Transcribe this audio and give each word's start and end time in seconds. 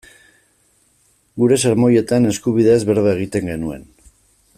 Geure 1.43 1.59
sermoietan 1.67 2.25
eskubideez 2.31 2.79
berba 2.91 3.13
egiten 3.19 3.53
genuen. 3.53 3.87